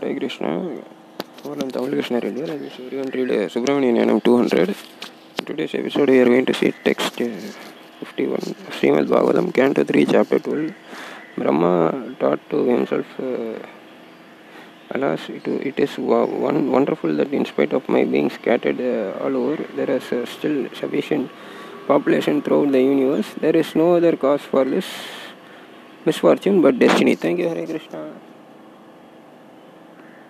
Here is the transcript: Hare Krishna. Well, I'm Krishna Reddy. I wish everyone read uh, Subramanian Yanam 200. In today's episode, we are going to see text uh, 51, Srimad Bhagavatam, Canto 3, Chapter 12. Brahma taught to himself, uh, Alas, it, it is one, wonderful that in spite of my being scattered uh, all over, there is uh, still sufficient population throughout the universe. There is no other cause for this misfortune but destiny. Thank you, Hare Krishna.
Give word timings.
Hare 0.00 0.18
Krishna. 0.18 0.48
Well, 1.44 1.62
I'm 1.62 1.70
Krishna 1.70 2.18
Reddy. 2.18 2.42
I 2.42 2.56
wish 2.56 2.80
everyone 2.80 3.10
read 3.10 3.30
uh, 3.30 3.48
Subramanian 3.54 3.96
Yanam 4.00 4.22
200. 4.24 4.70
In 5.38 5.44
today's 5.44 5.74
episode, 5.74 6.08
we 6.08 6.18
are 6.18 6.24
going 6.24 6.46
to 6.46 6.54
see 6.54 6.72
text 6.82 7.20
uh, 7.20 7.28
51, 8.00 8.40
Srimad 8.76 9.06
Bhagavatam, 9.06 9.54
Canto 9.54 9.84
3, 9.84 10.06
Chapter 10.06 10.40
12. 10.40 10.74
Brahma 11.36 12.16
taught 12.18 12.40
to 12.50 12.64
himself, 12.64 13.06
uh, 13.20 13.58
Alas, 14.90 15.28
it, 15.28 15.46
it 15.46 15.78
is 15.78 15.96
one, 15.96 16.72
wonderful 16.72 17.14
that 17.16 17.32
in 17.32 17.44
spite 17.44 17.72
of 17.72 17.88
my 17.88 18.04
being 18.04 18.30
scattered 18.30 18.80
uh, 18.80 19.16
all 19.22 19.36
over, 19.36 19.62
there 19.76 19.90
is 19.90 20.10
uh, 20.12 20.26
still 20.26 20.68
sufficient 20.74 21.30
population 21.86 22.42
throughout 22.42 22.72
the 22.72 22.82
universe. 22.82 23.32
There 23.40 23.56
is 23.56 23.76
no 23.76 23.94
other 23.94 24.16
cause 24.16 24.42
for 24.42 24.64
this 24.64 24.86
misfortune 26.04 26.62
but 26.62 26.80
destiny. 26.80 27.14
Thank 27.14 27.38
you, 27.38 27.48
Hare 27.48 27.64
Krishna. 27.64 28.33